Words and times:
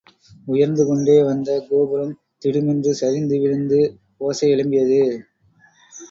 உயர்ந்து 0.45 0.83
கொண்டே 0.85 1.23
வந்த 1.23 1.49
கோபுரம் 1.69 2.13
திடுமென்று 2.45 2.91
சரிந்து 2.91 3.35
விழுந்து 3.39 3.79
ஓசை 4.17 4.49
எழும்பியது. 4.53 5.01